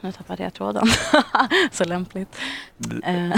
[0.00, 0.86] nu tappade jag tråden.
[1.72, 2.36] så lämpligt.
[2.76, 3.32] D-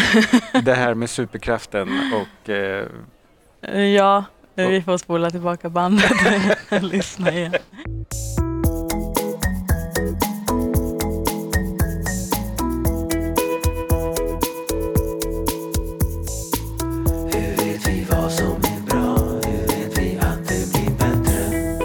[0.65, 2.87] Det här med superkraften och eh,
[3.63, 6.11] Eh, ja, vi får spola tillbaka bandet
[6.71, 7.55] och lyssna igen.
[17.33, 19.17] Hur vet vi vad som är bra?
[19.19, 21.79] Hur vet vi att det blir bättre?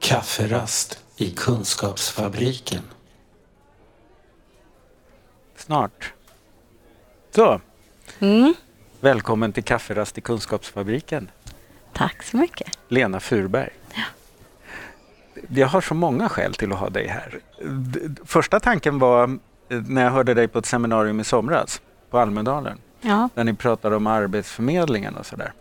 [0.00, 2.82] Kafferast i Kunskapsfabriken.
[5.56, 6.12] snart.
[7.30, 7.60] Så,
[8.18, 8.54] Mm.
[9.00, 11.30] välkommen till kafferast i Kunskapsfabriken.
[11.92, 12.78] Tack så mycket.
[12.88, 13.70] Lena Furberg.
[15.48, 17.40] Jag har så många skäl till att ha dig här.
[18.24, 21.80] Första tanken var eh, när jag hörde dig på ett seminarium i somras
[22.10, 22.78] på Almedalen.
[23.00, 23.28] Ja.
[23.34, 25.52] Där ni pratade om Arbetsförmedlingen och sådär.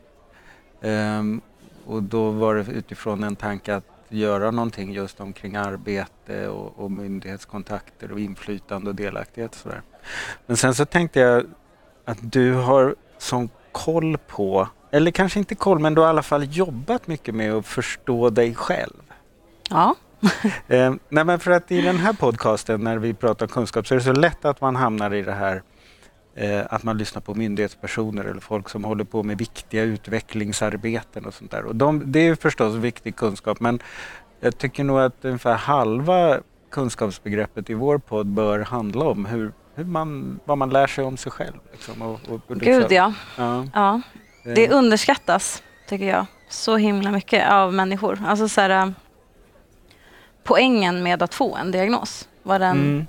[0.81, 1.41] Ehm,
[1.85, 6.91] och då var det utifrån en tanke att göra någonting just omkring arbete och, och
[6.91, 9.51] myndighetskontakter och inflytande och delaktighet.
[9.51, 9.81] Och sådär.
[10.45, 11.45] Men sen så tänkte jag
[12.05, 16.23] att du har sån koll på, eller kanske inte koll, men du har i alla
[16.23, 19.03] fall jobbat mycket med att förstå dig själv.
[19.69, 19.95] Ja.
[20.67, 23.97] Eh, nej men för att i den här podcasten när vi pratar kunskap så är
[23.97, 25.63] det så lätt att man hamnar i det här
[26.69, 31.51] att man lyssnar på myndighetspersoner eller folk som håller på med viktiga utvecklingsarbeten och sånt
[31.51, 31.65] där.
[31.65, 33.79] Och de, det är förstås viktig kunskap men
[34.39, 36.39] jag tycker nog att ungefär halva
[36.71, 41.17] kunskapsbegreppet i vår podd bör handla om hur, hur man, vad man lär sig om
[41.17, 41.57] sig själv.
[41.71, 43.13] Liksom, och, och, och liksom- Gud ja.
[43.37, 43.65] ja.
[43.73, 44.01] ja.
[44.43, 48.19] Det Eh, underskattas, tycker jag, så himla mycket av människor.
[48.27, 48.91] Alltså så här, äh,
[50.43, 53.07] poängen med att få en diagnos, vad den, mm.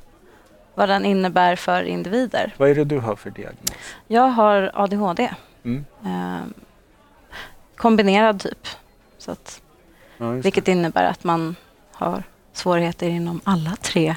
[0.80, 2.54] Vad den innebär för individer.
[2.56, 3.70] Vad är det du har för diagnos?
[4.06, 5.30] Jag har ADHD,
[5.64, 5.84] Mm.
[6.04, 6.40] eh,
[7.76, 8.66] kombinerad typ.
[9.18, 9.62] Så att,
[10.18, 11.56] Ja, vilket innebär att man
[11.92, 12.22] har
[12.52, 14.16] svårigheter inom alla tre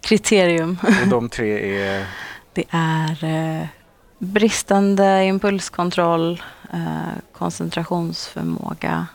[0.00, 0.78] kriterium.
[0.82, 1.02] det.
[1.02, 2.06] Och de tre är
[2.52, 3.66] Det är eh,
[4.18, 9.06] bristande impulskontroll, eh, koncentrationsförmåga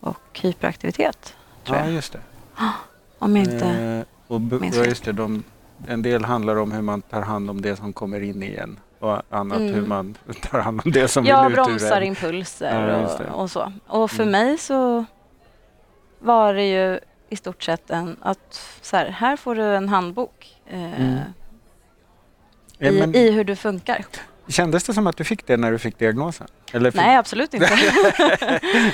[0.00, 1.34] och hyperaktivitet.
[1.64, 1.92] Tror Ja, jag.
[1.94, 2.20] just det.
[3.18, 3.66] Om jag inte...
[3.68, 4.02] Eh,
[4.34, 5.42] och minns ja, just det, de,
[5.86, 8.80] en del handlar om hur man tar hand om det som kommer in i en
[9.00, 9.74] och annat Mm.
[9.74, 10.14] hur man
[10.50, 12.02] tar hand om det som jag vill ut ur bromsar en.
[12.06, 13.24] impulser Ja, just det.
[13.30, 13.72] och, och så.
[13.86, 14.30] Och för Mm.
[14.32, 15.04] mig så
[16.18, 20.56] var det ju i stort sett en att så här, här får du en handbok
[20.66, 21.18] eh, Mm.
[22.78, 24.04] Ja, i, men, i hur du funkar.
[24.48, 26.46] Kändes det som att du fick det när du fick diagnosen?
[26.72, 27.70] Eller fick, Nej, absolut inte.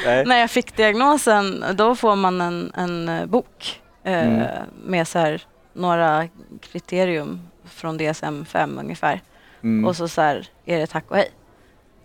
[0.04, 0.24] Nej.
[0.26, 4.46] När jag fick diagnosen, då får man en, en eh, bok eh, Mm.
[4.84, 5.42] med så här,
[5.74, 6.28] några
[6.60, 9.20] kriterium från DSM-5 ungefär.
[9.62, 11.30] Mm, Och så, så här, är det tack och hej.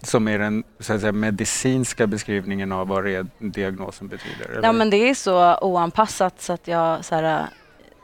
[0.04, 4.50] Som är den så att säga, medicinska beskrivningen av vad det, diagnosen betyder?
[4.50, 4.64] Eller?
[4.64, 7.46] Ja, men det är så oanpassat så att, jag, så, här,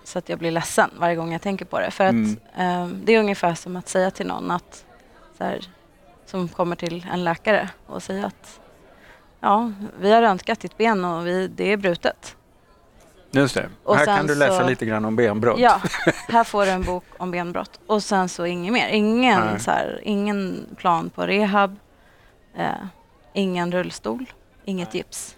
[0.04, 1.92] så att jag blir ledsen varje gång jag tänker på det.
[1.92, 2.38] För att Mm.
[2.58, 4.86] eh, det är ungefär som att säga till någon att,
[5.38, 5.60] så här,
[6.26, 8.60] som kommer till en läkare och säger att
[9.40, 12.35] ja, vi har röntgat ditt ben och vi, det är brutet.
[13.32, 13.70] Just det.
[13.84, 15.60] och Här kan du läsa så- lite grann om benbrott.
[15.60, 15.82] Ja,
[16.28, 17.80] här får du en bok om benbrott.
[17.88, 18.88] Och sen så inget mer.
[18.88, 19.60] Ingen, Nej.
[19.60, 21.76] så här, ingen plan på rehab,
[22.58, 22.70] eh,
[23.34, 24.26] ingen rullstol,
[24.66, 25.36] inget gips.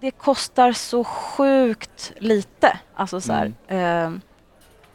[0.00, 2.78] Det kostar så sjukt lite.
[2.94, 4.10] Alltså så här, eh,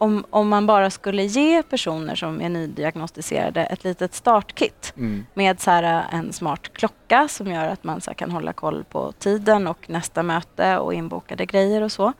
[0.02, 5.26] om, om man bara skulle ge personer som är nydiagnostiserade ett litet startkit Mm.
[5.34, 8.84] med så här, en smart klocka som gör att man så här, kan hålla koll
[8.84, 12.14] på tiden och nästa möte och inbokade grejer och så.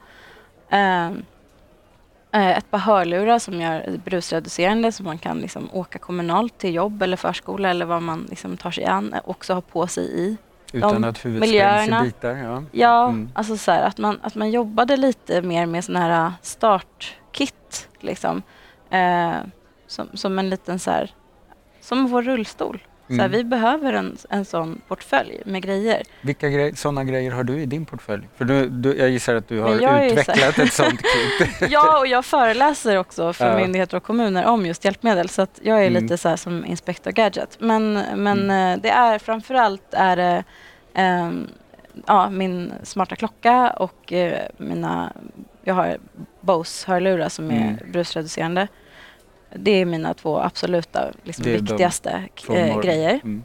[0.70, 1.22] Ehm,
[2.32, 7.02] eh, ett par hörlurar som gör brusreducerande så man kan liksom åka kommunalt till jobb
[7.02, 10.36] eller förskola eller vad man liksom tar sig an, eh, också ha på sig i.
[10.72, 12.02] Utan att huvudet sprängs i miljöerna.
[12.02, 12.30] bitar.
[12.36, 12.62] Ja.
[12.72, 13.30] Ja, Mm.
[13.34, 16.32] alltså så här, att, man, att man jobbade lite mer med sådana här äh,
[18.00, 18.42] Liksom.
[18.90, 19.36] Eh,
[19.86, 21.10] som, som en liten så här,
[21.80, 22.82] som vår rullstol.
[23.06, 23.32] Så här, Mm.
[23.32, 26.02] vi behöver en, en sån portfölj med grejer.
[26.20, 28.28] Vilka grej, sådana grejer har du i din portfölj?
[28.36, 31.00] För du, du, jag gissar att du har utvecklat ett sånt
[31.38, 31.70] kit.
[31.70, 33.56] Ja, och jag föreläser också för Ja.
[33.56, 35.28] myndigheter och kommuner om just hjälpmedel.
[35.28, 36.02] Så att jag är Mm.
[36.02, 37.56] lite så här som Inspector Gadget.
[37.60, 38.72] Men, men Mm.
[38.78, 40.44] eh, det är framförallt är det
[40.94, 41.46] ehm,
[42.06, 45.12] ja, min smarta klocka och eh, mina,
[45.62, 45.98] jag har
[46.40, 47.92] Bose-hörlurar som är Mm.
[47.92, 48.68] brusreducerande.
[49.54, 52.82] Det är mina två absoluta liksom, viktigaste eh, norr.
[52.82, 53.20] grejer.
[53.24, 53.44] Mm.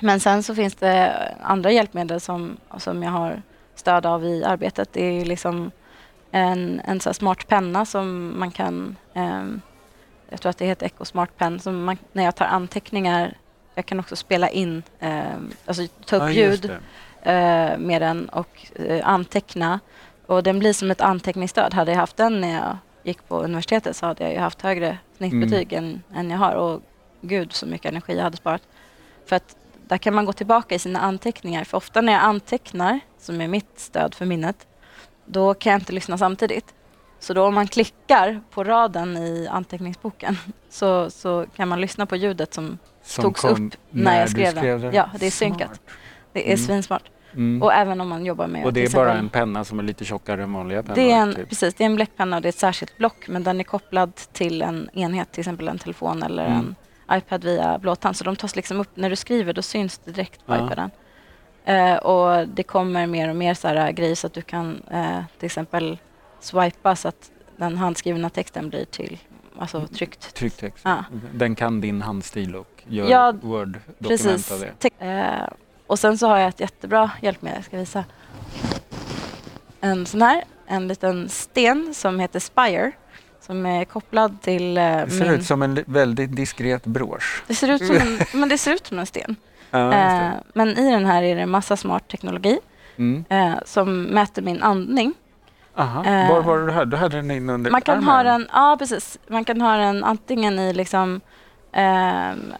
[0.00, 1.12] Men sen så finns det
[1.42, 3.42] andra hjälpmedel som, som jag har
[3.74, 4.88] stöd av i arbetet.
[4.92, 5.70] Det är liksom
[6.30, 9.60] en, en så smart penna som man kan ehm,
[10.32, 13.34] jag tror att det heter Echo Smart Pen, som man, när jag tar anteckningar,
[13.74, 15.22] jag kan också spela in, eh,
[15.66, 16.70] alltså ta upp just ljud
[17.22, 19.80] eh, med den och eh, anteckna.
[20.26, 21.74] Och den blir som ett anteckningsstöd.
[21.74, 24.98] Hade jag haft den när jag gick på universitetet så hade jag ju haft högre
[25.16, 26.54] snittbetyg än, än jag har.
[26.54, 26.82] Och
[27.20, 28.62] gud så mycket energi jag hade sparat.
[29.26, 29.56] För att
[29.88, 31.64] där kan man gå tillbaka i sina anteckningar.
[31.64, 34.66] För ofta när jag antecknar, som är mitt stöd för minnet,
[35.26, 36.74] då kan jag inte lyssna samtidigt.
[37.20, 40.36] Så då om man klickar på raden i anteckningsboken
[40.70, 43.58] så, så kan man lyssna på ljudet som Som togs upp
[43.90, 44.80] när jag du skrev den.
[44.80, 44.94] den.
[44.94, 45.68] Ja, det är synkat.
[45.68, 45.80] Smart.
[46.32, 46.66] det är Mm.
[46.66, 47.02] svinsmart.
[47.34, 47.62] Mm.
[47.62, 48.64] Och även om man jobbar med...
[48.64, 50.94] Och det är bara exempel- en penna som är lite tjockare än vanliga pennor?
[50.96, 51.48] det är en, typ.
[51.48, 54.14] Precis, det är en bläckpenna och det är ett särskilt block men den är kopplad
[54.14, 56.74] till en enhet, till exempel en telefon eller Mm.
[57.08, 58.16] en iPad via blåtand.
[58.16, 60.66] Så de tas liksom upp, när du skriver då syns det direkt på Ja.
[60.66, 60.90] iPaden.
[61.64, 64.82] Eh, och det kommer mer och mer så här äh, grejer så att du kan
[64.90, 65.98] eh, till exempel
[66.40, 69.18] swipa så att den handskrivna texten blir till
[69.58, 70.34] alltså tryckt.
[70.34, 70.82] Trycktext.
[70.84, 71.04] Ja.
[71.34, 74.72] Den kan din handstil och gör Ja, Word-dokument av det.
[74.78, 75.48] Te- eh,
[75.92, 78.04] och sen så har jag ett jättebra hjälpmedel, jag ska visa.
[79.80, 82.92] En sån här, en liten sten som heter Spire
[83.40, 85.30] som är kopplad till eh, Det ser min...
[85.34, 87.42] ut som en väldigt diskret brosch.
[87.46, 89.36] Det ser ut som en, men det ser ut som en sten.
[89.70, 90.32] Ja, Eh, det.
[90.54, 92.58] men i den här är det massa smart teknologi
[92.96, 93.24] Mm.
[93.28, 95.14] eh, som mäter min andning.
[95.76, 96.04] Aha.
[96.04, 96.84] eh, Var var du här?
[96.84, 98.08] Du hade den in under Man kan armen?
[98.08, 101.20] ha den, ja precis, man kan ha den antingen i liksom
[101.72, 102.52] ehm,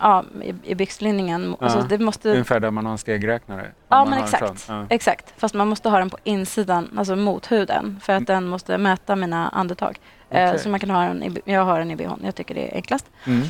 [0.00, 1.56] ja, i, i byxlinningen.
[1.60, 1.64] Ja.
[1.66, 3.70] Alltså, det måste, Ungefär där man har en stegräknare.
[3.88, 4.64] Ja, men exakt.
[4.68, 4.86] Ja.
[4.90, 8.78] Exakt, fast man måste ha den på insidan, alltså mot huden, för att den måste
[8.78, 9.98] mäta mina andetag.
[10.30, 10.48] Eh, Mm.
[10.48, 10.58] Okej.
[10.62, 12.74] så man kan ha den i, jag har den i bhn, jag tycker det är
[12.74, 13.06] enklast.
[13.24, 13.42] Mm.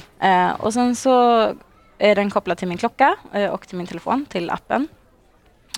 [0.50, 1.43] Eh, och sen så
[1.98, 4.88] är den kopplad till min klocka eh, och till min telefon, till appen.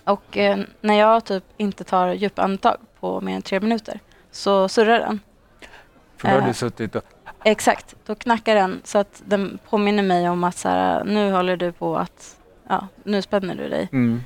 [0.05, 4.00] Och eh, när jag typ inte tar djupa andetag på mer än tre minuter
[4.31, 5.21] så surrar den.
[6.17, 6.47] För då har Eh.
[6.47, 7.03] du suttit och...
[7.44, 11.56] Exakt, då knackar den så att den påminner mig om att så här, nu håller
[11.56, 12.37] du på att,
[12.69, 13.88] ja, nu spänner du dig.
[13.93, 14.25] Mm.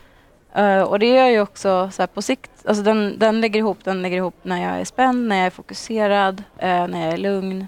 [0.54, 3.78] Eh, och det gör ju också så här på sikt, alltså den, den lägger ihop,
[3.84, 7.16] den lägger ihop när jag är spänd, när jag är fokuserad, eh, när jag är
[7.16, 7.66] lugn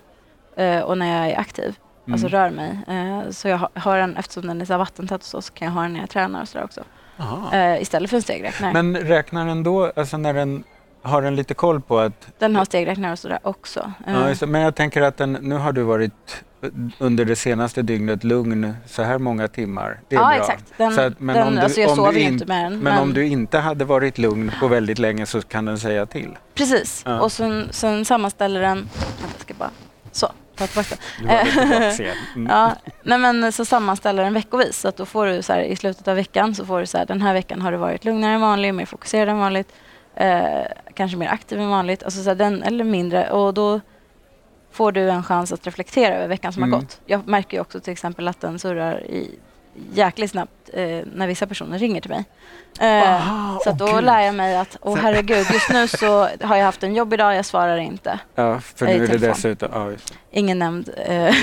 [0.56, 1.76] eh, och när jag är aktiv,
[2.11, 2.41] alltså Mm.
[2.41, 2.79] rör mig.
[3.32, 5.67] Så jag har, har den, eftersom den är så här vattentät och så, så kan
[5.67, 6.81] jag ha den när jag tränar och sådär också.
[7.81, 8.73] Istället för en stegräknare.
[8.73, 10.64] Men räknar den då, alltså när den
[11.05, 12.27] har den lite koll på att...
[12.39, 13.93] den har stegräknare och sådär också.
[14.06, 16.45] Eh, Ja, just men jag tänker att den, nu har du varit
[16.99, 20.01] under det senaste dygnet lugn så här många timmar.
[20.09, 20.37] Det är ja bra.
[20.37, 20.65] exakt.
[20.77, 22.47] Den, Så att- men den, om du- alltså jag om du sover ju in- inte
[22.47, 22.79] med den.
[22.79, 26.37] Men, om du inte hade varit lugn på väldigt länge så kan den säga till.
[26.55, 27.21] Precis, Ja.
[27.21, 28.89] och sen, sen sammanställer den...
[29.33, 29.71] Jag ska bara...
[30.12, 31.47] Så, ta tillbaka den.
[31.99, 32.12] Du.
[32.37, 32.47] Mm.
[32.51, 32.73] Ja,
[33.03, 34.79] nej men så sammanställer den veckovis.
[34.81, 36.99] Så att då får du så här, i slutet av veckan så får du så
[36.99, 39.69] här, den här veckan har du varit lugnare än vanligt, mer fokuserad än vanligt,
[40.17, 40.65] eh,
[40.95, 43.31] kanske mer aktiv än vanligt, alltså så den, eller mindre.
[43.31, 43.81] Och då
[44.73, 46.73] får du en chans att reflektera över veckan som Mm.
[46.73, 47.01] har gått.
[47.07, 49.39] Jag märker ju också till exempel att den surrar i
[49.93, 50.83] jäkligt snabbt eh,
[51.15, 52.25] när vissa personer ringer till mig.
[52.81, 54.05] Eh, Aha, så då gud.
[54.05, 57.37] lär jag mig att, åh herregud, just nu så har jag haft en jobbig dag,
[57.37, 58.19] jag svarar inte.
[58.35, 59.69] Ja, för nu är det dessutom...
[59.73, 59.91] Ja.
[60.31, 60.91] Ingen nämnd.
[61.07, 61.35] Eh,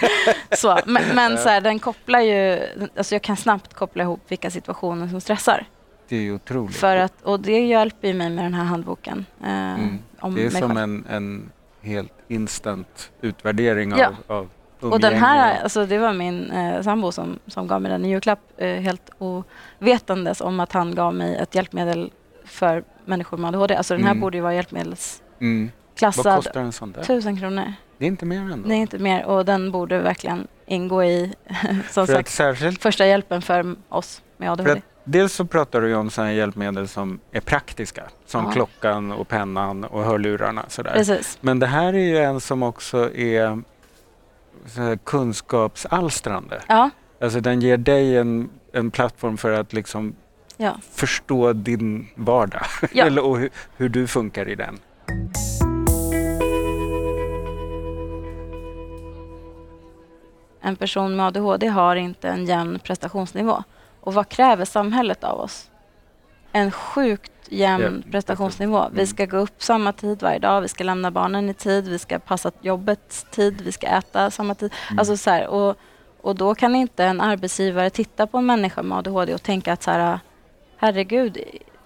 [0.52, 0.78] så.
[0.86, 2.60] Men, men så här, den kopplar ju,
[2.96, 5.64] alltså jag kan snabbt koppla ihop vilka situationer som stressar.
[6.10, 6.76] Det är ju otroligt.
[6.76, 9.26] För att, och det hjälper ju mig med den här handboken.
[9.42, 9.98] Eh, Mm.
[10.20, 11.50] om det är som en, en
[11.82, 14.12] helt instant utvärdering Ja.
[14.26, 14.48] av,
[14.80, 15.62] av Och den här, umgänge.
[15.62, 19.10] alltså det var min eh, sambo som, som gav mig den i julklapp, eh, helt
[19.18, 22.10] ovetandes om att han gav mig ett hjälpmedel
[22.44, 23.74] för människor med ADHD.
[23.76, 24.20] Alltså den här Mm.
[24.20, 24.56] borde ju vara Mm.
[24.56, 26.24] hjälpmedelsklassad.
[26.24, 27.02] Vad kostar en sån där?
[27.04, 27.72] Tusen kronor.
[27.98, 28.68] Det är inte mer ändå.
[28.68, 31.32] Det är inte mer och den borde verkligen ingå i,
[31.90, 34.72] som för sagt, särskilt, första hjälpen för oss med för ADHD.
[34.72, 38.02] att dels så pratar du om sådana hjälpmedel som är praktiska.
[38.26, 38.50] Som Ja.
[38.50, 40.64] klockan och pennan och hörlurarna.
[40.68, 40.92] Sådär.
[40.92, 41.38] Precis.
[41.40, 43.62] Men det här är ju en som också är
[45.04, 46.62] kunskapsalstrande.
[46.68, 46.90] Ja,
[47.22, 50.14] Alltså den ger dig en, en plattform för att liksom
[50.56, 50.76] ja.
[50.92, 52.62] förstå din vardag.
[52.92, 53.04] Ja.
[53.06, 54.78] Eller, och hur, hur du funkar i den.
[60.60, 63.62] En person med ADHD har inte en jämn prestationsnivå.
[64.00, 65.70] Och vad kräver samhället av oss?
[66.52, 68.88] En sjukt jämn prestationsnivå.
[68.92, 69.06] Vi Mm.
[69.06, 72.18] ska gå upp samma tid varje dag, vi ska lämna barnen i tid, vi ska
[72.18, 74.72] passa jobbets tid, vi ska äta samma tid.
[74.88, 74.98] Mm.
[74.98, 75.76] Alltså så här, och,
[76.20, 79.82] och då kan inte en arbetsgivare titta på en människa med ADHD och tänka att
[79.82, 80.20] så här,
[80.76, 81.38] herregud,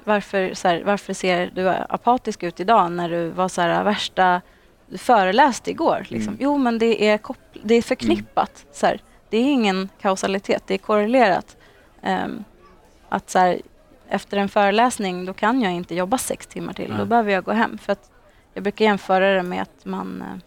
[0.04, 4.40] varför, så här, varför ser du apatisk ut idag när du var så här värsta
[4.86, 6.06] du föreläste igår.
[6.08, 6.28] Liksom.
[6.32, 6.38] Mm.
[6.42, 7.20] Jo, men det är,
[7.62, 8.66] det är förknippat.
[8.72, 11.56] Så här, det är ingen kausalitet, det är korrelerat.
[12.04, 12.44] Ehm,
[13.08, 13.60] att så här,
[14.08, 16.90] efter en föreläsning, då kan jag inte jobba sex timmar till.
[16.90, 17.06] Då Nej.
[17.06, 17.78] behöver jag gå hem.
[17.78, 18.10] För att
[18.54, 20.40] jag brukar jämföra det med att man eh,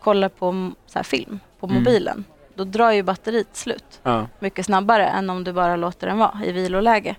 [0.00, 1.78] kollar på så här, film på Mm.
[1.78, 2.24] mobilen,
[2.54, 4.26] då drar ju batteriet slut Ja.
[4.38, 7.16] mycket snabbare än om du bara låter den vara i viloläge.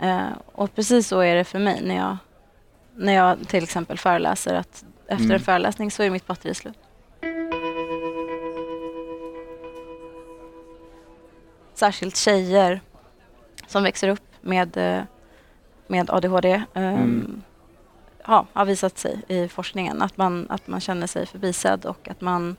[0.00, 0.20] Eh,
[0.52, 2.16] och precis så är det för mig när jag,
[2.96, 5.30] när jag till exempel föreläser att efter Mm.
[5.34, 6.78] en föreläsning så är mitt batteri slut.
[11.74, 12.80] Särskilt tjejer
[13.74, 15.02] som växer upp med, eh,
[15.86, 17.42] med ADHD eh, Mm.
[18.26, 22.20] ja, har visat sig i forskningen att man, att man känner sig förbisedd och att
[22.20, 22.56] man,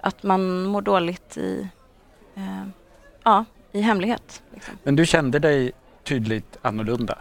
[0.00, 1.68] att man mår dåligt i,
[2.34, 2.64] eh,
[3.22, 4.42] ja, i hemlighet.
[4.54, 4.74] Liksom.
[4.82, 5.72] Men du kände dig
[6.04, 7.18] tydligt annorlunda?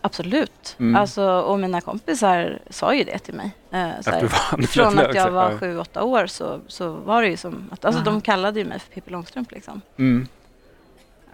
[0.00, 0.76] Absolut.
[0.78, 0.96] Mm.
[0.96, 3.50] Alltså, och mina kompisar sa ju det till mig.
[3.70, 4.26] Eh, Att här,
[4.66, 8.00] från att jag var sju, åtta år så, så var det ju som att alltså,
[8.00, 8.10] Aha.
[8.10, 9.50] de kallade ju mig för Pippi Långstrump.
[9.52, 9.80] Liksom.
[9.98, 10.28] Mm.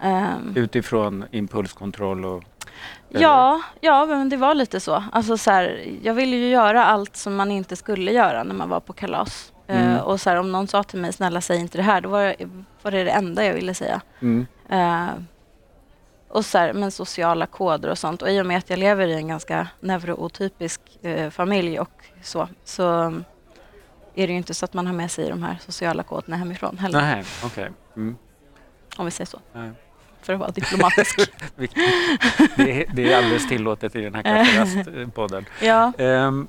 [0.01, 2.43] Ehm, Utifrån impulskontroll och...
[3.09, 3.21] eller?
[3.21, 5.03] ja, ja, men det var lite så.
[5.11, 8.69] Alltså, så här, jag ville ju göra allt som man inte skulle göra när man
[8.69, 9.53] var på kalas.
[9.67, 9.99] Eh, Mm.
[10.03, 12.23] och så här, om någon sa till mig, snälla säg inte det här, då var
[12.23, 12.35] det
[12.81, 14.01] var det, det enda jag ville säga.
[14.21, 14.45] Mm.
[14.69, 15.07] Eh,
[16.27, 18.21] och så här, men sociala koder och sånt.
[18.21, 21.91] Och i och med att jag lever i en ganska neurootypisk eh, familj och
[22.21, 23.23] så, så um,
[24.15, 26.77] är det ju inte så att man har med sig de här sociala koderna hemifrån
[26.77, 27.01] heller.
[27.01, 27.71] Nej, okej.
[27.95, 28.15] Mm.
[28.97, 29.71] Om vi säger så, Nej.
[30.31, 31.19] För att vara diplomatisk.
[32.55, 35.45] Det, är, det är alldeles tillåtet i den här kafferastpodden.
[35.61, 35.91] ja.
[35.99, 36.47] Um?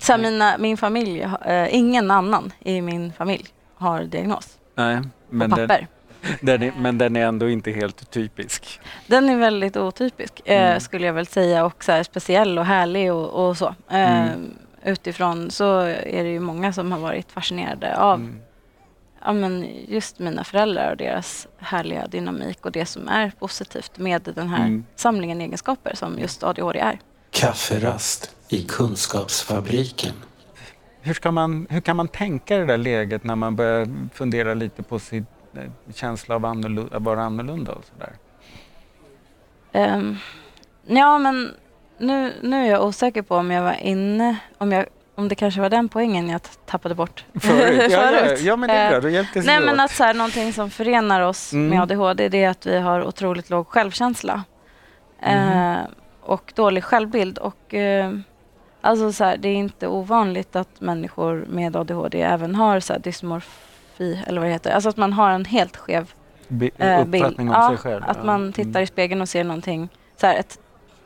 [0.00, 3.44] Så mina, min familj, eh, ingen annan i min familj
[3.74, 5.86] har diagnos Nej, på men den, papper.
[6.40, 8.80] den är, men den är ändå inte helt typisk.
[9.06, 10.80] Den är väldigt otypisk eh, Mm.
[10.80, 13.66] skulle jag väl säga och så här, speciell och härlig och, och så.
[13.90, 14.56] Eh, Mm.
[14.84, 18.40] Utifrån så är det ju många som har varit fascinerade av Mm.
[19.24, 24.32] Ja, men just mina föräldrar och deras härliga dynamik och det som är positivt med
[24.34, 24.84] den här Mm.
[24.96, 26.98] samlingen egenskaper som just ADHD är.
[27.30, 30.14] Kafferast i Kunskapsfabriken.
[31.00, 34.54] Hur, ska man, hur kan man tänka i det där läget när man börjar fundera
[34.54, 35.26] lite på sin
[35.56, 38.12] eh, känsla av annorlunda, att vara annorlunda och sådär?
[39.96, 40.18] Um,
[40.86, 41.54] ja, men
[41.98, 45.60] nu, nu är jag osäker på om jag var inne, om, jag, om det kanske
[45.60, 47.90] var den poängen jag tappade bort Förut?
[47.92, 48.40] Ja, ja, förut.
[48.40, 48.96] ja, men det är bra.
[48.98, 51.68] Eh, Då hjälptes Nej vi men att så här, någonting som förenar oss Mm.
[51.68, 54.42] med ADHD det är att vi har otroligt låg självkänsla.
[55.22, 55.32] Mhm.
[55.72, 55.78] Eh,
[56.22, 57.38] och dålig självbild.
[57.38, 58.12] Och, eh,
[58.80, 63.00] alltså så här, det är inte ovanligt att människor med ADHD även har så här,
[63.00, 64.70] dysmorfi, eller vad det heter.
[64.70, 66.12] Alltså att man har en helt skev
[66.48, 67.40] Be- eh, bild.
[67.40, 68.02] om Ja, sig själv.
[68.06, 68.82] Att man tittar Mm.
[68.82, 69.88] i spegeln och ser någonting.
[70.20, 70.58] Så här, ett,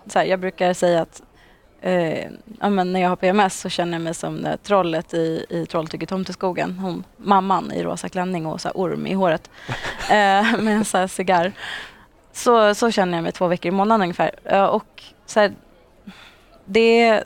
[0.07, 1.23] så jag brukar säga att
[1.81, 2.31] eh,
[2.61, 5.67] ja, men när jag har PMS så känner jag mig som det trollet i, i
[5.67, 6.79] Trolltyget Tomteskogen.
[6.79, 9.51] Hon, mamman i rosa klänning och så orm i håret
[10.11, 11.53] eh, med en så cigarr.
[12.33, 14.31] Så, så känner jag mig två veckor i månaden ungefär.
[14.45, 15.53] Eh, och så här,
[16.65, 17.25] det,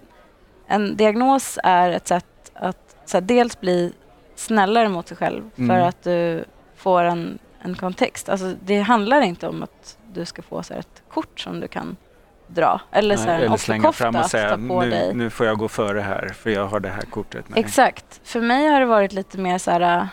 [0.66, 3.92] en diagnos är ett sätt att så här, dels bli
[4.34, 5.88] snällare mot sig själv för Mm.
[5.88, 6.44] att du
[6.76, 8.28] får en, en kontext.
[8.28, 11.68] Alltså, det handlar inte om att du ska få så här, ett kort som du
[11.68, 11.96] kan
[12.54, 15.68] dra eller, så här, Nej, eller slänga fram och säga nu, nu får jag gå
[15.68, 17.44] före här för jag har det här kortet.
[17.48, 17.60] Nej.
[17.60, 18.20] Exakt.
[18.24, 20.08] För mig har det varit lite mer så här...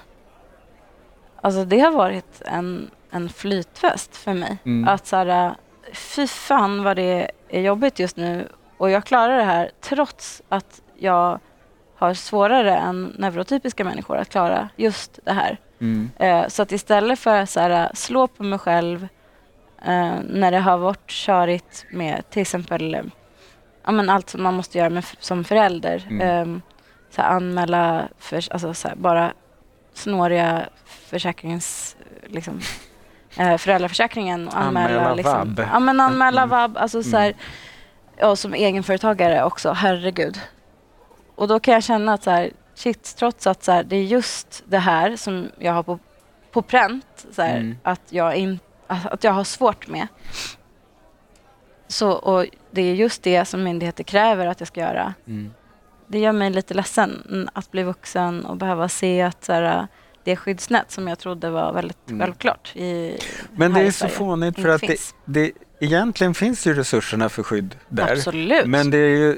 [1.41, 4.57] Alltså det har varit en, en flytfest för mig.
[4.65, 4.87] Mm.
[4.87, 5.55] Att så här,
[5.93, 10.81] fy fan vad det är jobbigt just nu och jag klarar det här trots att
[10.97, 11.39] jag
[11.95, 15.57] har svårare än neurotypiska människor att klara just det här.
[15.79, 16.11] Mm.
[16.17, 19.07] Eh, så att istället för att så här, slå på mig själv
[19.85, 23.11] eh, när det har varit körigt med till exempel
[23.85, 26.07] ja, men allt som man måste göra med, som förälder.
[26.09, 26.21] Mm.
[26.53, 26.59] Eh,
[27.09, 29.33] så här, anmäla för, alltså, så här, bara
[29.93, 31.95] snåriga försäkrings...
[32.27, 32.59] Liksom,
[33.37, 34.47] eh, föräldraförsäkringen.
[34.47, 35.67] och Anmäla, Anmäla liksom, vab.
[35.73, 36.49] Ja, men anmäla Mm.
[36.49, 36.77] vab.
[36.77, 37.33] Alltså, så här,
[38.17, 40.39] ja, som egenföretagare också, herregud.
[41.35, 44.03] Och då kan jag känna att så här, shit, trots att så här, det är
[44.03, 45.99] just det här som jag har på,
[46.51, 47.77] på pränt, så här, Mm.
[47.83, 50.07] att, jag in, att jag har svårt med.
[51.87, 55.13] Så, och det är just det som myndigheter kräver att jag ska göra.
[55.27, 55.53] Mm.
[56.07, 59.87] Det gör mig lite ledsen att bli vuxen och behöva se att så här,
[60.23, 62.19] det skyddsnät som jag trodde var väldigt Mm.
[62.21, 63.19] självklart i
[63.55, 67.75] Men det är så fånigt för att det, det, egentligen finns ju resurserna för skydd
[67.89, 68.11] där.
[68.11, 68.65] Absolut.
[68.65, 69.37] Men det, är ju,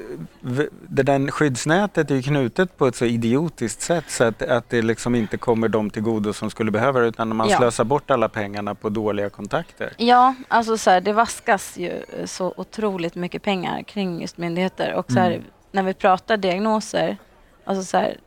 [0.88, 4.82] det där skyddsnätet är ju knutet på ett så idiotiskt sätt så att, att det
[4.82, 7.58] liksom inte kommer de till godo som skulle behöva det utan man Ja.
[7.58, 9.94] slösar bort alla pengarna på dåliga kontakter.
[9.98, 14.94] Ja, alltså så här, det vaskas ju så otroligt mycket pengar kring just myndigheter.
[14.94, 15.44] Och så här, Mm.
[15.72, 17.18] när vi pratar diagnoser,
[17.66, 18.18] alltså så här,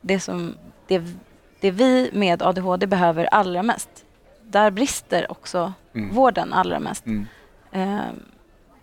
[0.00, 0.54] det, som,
[0.88, 1.02] det,
[1.60, 3.88] det vi med ADHD behöver allra mest,
[4.42, 6.14] där brister också Mm.
[6.14, 7.06] vården allra mest.
[7.06, 7.26] Mm.
[7.72, 8.04] Eh,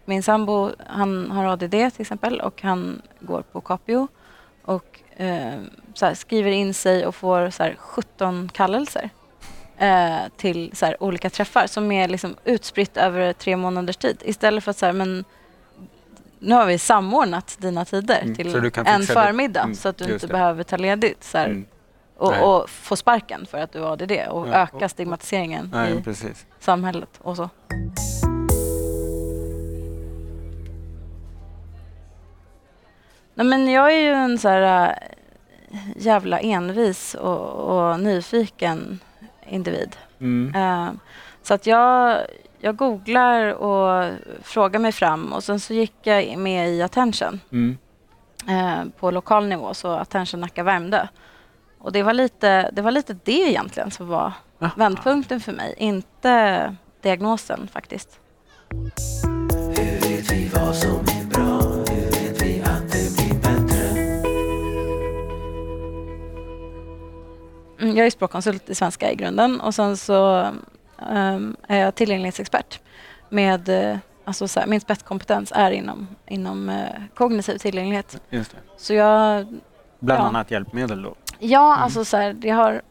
[0.05, 4.07] min sambo han har ADD till exempel och han går på Capio.
[4.65, 5.53] och eh,
[6.01, 9.09] här, skriver in sig och får så här, 17 kallelser
[9.77, 14.17] eh, till så här, olika träffar som är liksom utspritt över tre månaders tid.
[14.25, 15.25] Istället för att så här, men
[16.39, 20.27] nu har vi samordnat dina tider Mm, till en förmiddag Mm, så att du inte
[20.27, 21.65] behöver ta ledigt så Mm.
[22.21, 26.01] Och, och få sparken för att du har ADD och Ja, öka stigmatiseringen Nej, i
[26.01, 26.45] precis.
[26.59, 27.49] samhället och så.
[33.33, 34.89] Nej, men jag är ju en så här
[35.71, 38.99] äh, jävla envis och, och nyfiken
[39.49, 39.95] individ.
[40.19, 40.55] Mm.
[40.55, 40.93] Eh,
[41.43, 42.17] så att jag,
[42.59, 44.11] jag googlar och
[44.41, 47.77] frågar mig fram och sen så gick jag med i Attention Mm.
[48.49, 51.07] eh, på lokal nivå, så Attention Nacka Värmdö.
[51.83, 54.71] Och det var, lite, det var lite det egentligen som var Aha.
[54.75, 58.19] vändpunkten för mig, inte diagnosen faktiskt.
[59.77, 61.61] Hur vet vi vad som är bra?
[61.61, 63.81] Hur vet vi att det blir bättre?
[67.97, 70.51] Jag är språkkonsult i svenska i grunden och sen så
[71.09, 72.79] ehm, är jag tillgänglighetsexpert.
[73.29, 76.85] Med, eh, alltså så här, min spetskompetens är inom, inom eh,
[77.15, 78.21] kognitiv tillgänglighet.
[78.29, 78.57] Just det.
[78.77, 79.47] Så jag,
[79.99, 80.25] Bland Ja.
[80.25, 81.15] annat hjälpmedel då.
[81.41, 81.83] Ja Mm.
[81.83, 82.81] alltså så här, det har,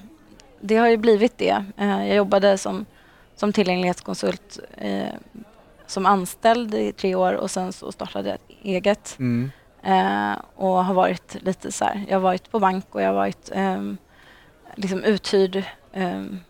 [0.60, 1.64] det har ju blivit det.
[1.76, 2.86] Eh, jag jobbade som,
[3.36, 5.08] som tillgänglighetskonsult eh,
[5.86, 9.16] som anställd i tre år och sen så startade jag eget.
[9.18, 9.50] Mm.
[9.82, 13.14] Eh, och har varit lite så här, jag har varit på bank och jag har
[13.14, 13.96] varit ehm,
[14.74, 16.40] liksom uthyrd ehm,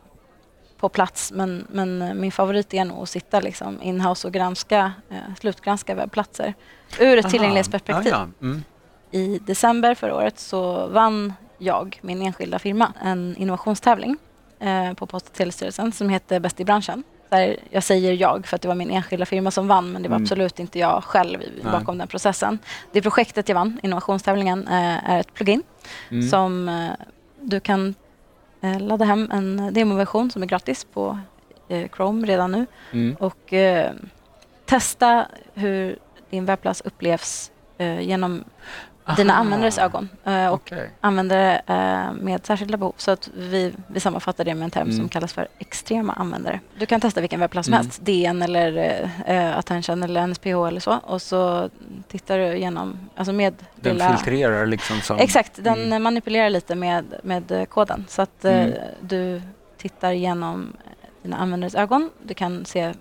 [0.78, 1.32] på plats.
[1.32, 5.94] Men, men eh, min favorit är nog att sitta liksom inhouse och granska, eh, slutgranska
[5.94, 6.54] webbplatser
[7.00, 7.30] ur ett Aha.
[7.30, 8.12] tillgänglighetsperspektiv.
[8.12, 8.46] Ja, ja.
[8.46, 8.64] Mm.
[9.11, 14.16] I december förra året så vann jag, min enskilda firma, en innovationstävling
[14.61, 17.02] eh, på Post och telestyrelsen som heter Bäst i branschen.
[17.28, 20.08] Där jag säger jag för att det var min enskilda firma som vann men det
[20.08, 20.25] var Mm.
[20.25, 21.73] absolut inte jag själv Nej.
[21.73, 22.58] bakom den processen.
[22.92, 25.62] Det projektet jag vann, innovationstävlingen, eh, är ett plugin
[26.11, 26.28] Mm.
[26.28, 26.90] som eh,
[27.40, 27.94] du kan
[28.81, 31.18] ladda hem en demoversion som är gratis på
[31.96, 33.16] Chrome redan nu Mm.
[33.20, 33.55] och
[34.66, 35.98] testa hur
[36.31, 37.50] din webbplats upplevs
[38.00, 38.44] genom
[39.16, 40.90] dina användares ögon eh, och Okej.
[41.00, 42.94] användare eh, med särskilda behov.
[42.96, 44.96] Så att vi, vi sammanfattar det med en term Mm.
[44.96, 46.60] som kallas för extrema användare.
[46.78, 47.84] Du kan testa vilken webbplats som Mm.
[47.86, 51.70] helst, DN eller eh, Attention eller NSPH eller så och så
[52.08, 55.18] tittar du igenom, alltså med Den lilla- filtrerar liksom som...
[55.18, 56.02] Exakt, den Mm.
[56.02, 58.72] manipulerar lite med, med koden så att Mm.
[59.00, 59.42] du
[59.76, 60.72] tittar igenom
[61.22, 62.10] dina användares ögon.
[62.22, 62.92] Du kan se eh,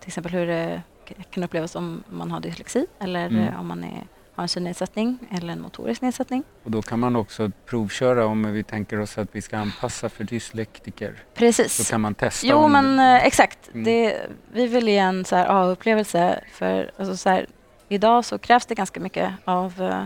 [0.00, 0.82] till exempel hur det
[1.30, 3.56] kan upplevas om man har dyslexi eller Mm.
[3.60, 4.02] om man är,
[4.34, 6.44] har en synnedsättning eller en motorisk nedsättning.
[6.64, 10.24] Och då kan man också provköra om vi tänker oss att vi ska anpassa för
[10.24, 11.24] dyslektiker.
[11.34, 11.72] Precis.
[11.76, 12.72] Så kan man testa Jo, om...
[12.72, 13.68] men eh, exakt.
[13.68, 13.84] Mm.
[13.84, 16.44] Det, vi vill ge en så här aha-upplevelse.
[16.52, 17.46] För alltså, så här,
[17.88, 20.04] idag så krävs det ganska mycket av, eh,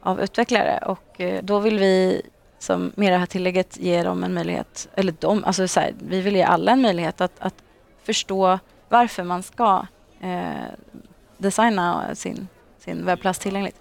[0.00, 2.22] av utvecklare och eh, då vill vi
[2.58, 6.20] som med det här tillägget ge dem en möjlighet, eller de, alltså så här, vi
[6.20, 7.54] vill ge alla en möjlighet att, att
[8.02, 9.86] förstå varför man ska
[10.20, 10.70] eh,
[11.38, 12.48] designa sin,
[12.84, 13.76] sin webbplats tillgängligt.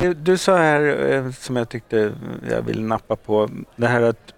[0.00, 2.12] Du, du sa här, eh, som jag tyckte
[2.50, 4.34] jag vill nappa på, det här att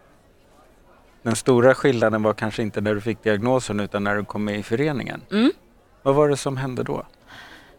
[1.22, 4.58] den stora skillnaden var kanske inte när du fick diagnosen utan när du kom med
[4.58, 5.22] i föreningen.
[5.32, 5.52] Mm.
[6.02, 7.06] Vad var det som hände då?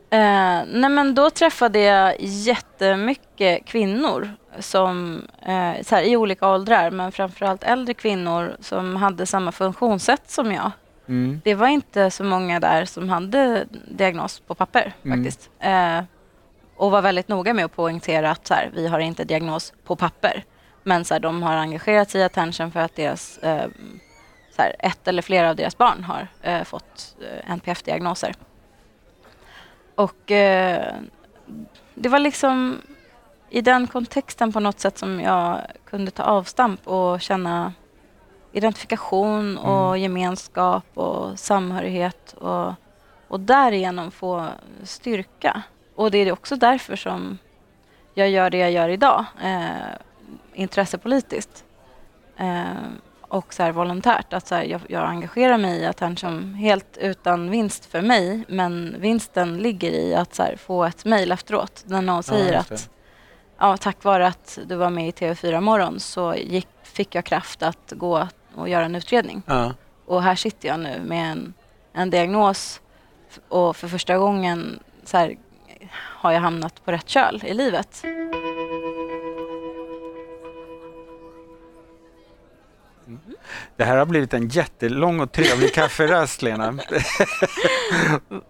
[0.09, 6.91] Eh, nej men då träffade jag jättemycket kvinnor som, eh, så här, i olika åldrar,
[6.91, 10.71] men framförallt äldre kvinnor som hade samma funktionssätt som jag.
[11.07, 11.41] Mm.
[11.43, 15.17] Det var inte så många där som hade diagnos på papper Mm.
[15.17, 15.49] faktiskt.
[15.59, 15.99] Eh,
[16.75, 19.95] och var väldigt noga med att poängtera att så här, vi har inte diagnos på
[19.95, 20.43] papper.
[20.83, 23.67] Men så här, de har engagerat sig i attention för att deras, eh,
[24.55, 28.33] så här, ett eller flera av deras barn har eh, fått eh, NPF-diagnoser.
[29.95, 30.93] Och eh,
[31.95, 32.81] det var liksom
[33.49, 37.73] i den kontexten på något sätt som jag kunde ta avstamp och känna
[38.55, 42.73] identifikation och gemenskap och samhörighet och,
[43.27, 44.47] och därigenom få
[44.83, 45.61] styrka.
[45.95, 47.37] Och det är också därför som
[48.13, 49.95] jag gör det jag gör idag, eh,
[50.53, 51.63] intressepolitiskt.
[52.37, 52.63] Eh,
[53.21, 57.49] och så här volontärt, att så här, jag, jag engagerar mig i Attention helt utan
[57.49, 62.01] vinst för mig, men vinsten ligger i att så här, få ett mejl efteråt där
[62.01, 62.89] någon säger att
[63.57, 67.63] ja, tack vare att du var med i TV4 Morgon så gick, fick jag kraft
[67.63, 69.41] att gå och göra en utredning.
[69.45, 69.73] Ja.
[70.05, 71.53] Och här sitter jag nu med en,
[71.93, 72.81] en diagnos
[73.47, 75.37] och för första gången så här,
[75.91, 78.03] har jag hamnat på rätt köl i livet.
[83.75, 86.67] Det här har blivit en jättelång och trevlig kafferast, Lena.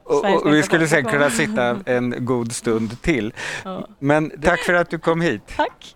[0.04, 3.34] och, och, vi skulle säkert kunna sitta en god stund till.
[4.00, 5.42] Men tack för att du kom hit.
[5.56, 5.96] Tack.